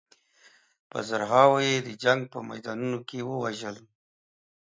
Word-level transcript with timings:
په 0.89 0.97
زرهاوو 1.09 1.57
یې 1.67 1.75
د 1.87 1.89
جنګ 2.03 2.21
په 2.33 2.39
میدانونو 2.49 2.97
کې 3.07 3.19
ووژل. 3.29 3.77